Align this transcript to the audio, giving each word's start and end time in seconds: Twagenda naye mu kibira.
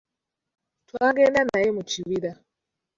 Twagenda 0.89 1.39
naye 1.49 1.69
mu 1.75 1.83
kibira. 1.89 2.31